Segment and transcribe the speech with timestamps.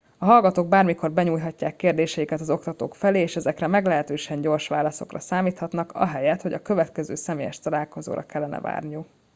[0.17, 6.41] a hallgatók bármikor benyújthatják kérdéseiket az oktatók felé és ezekre meglehetősen gyors válaszokra számíthatnak ahelyett
[6.41, 9.07] hogy a következő személyes találkozóra kellene várniuk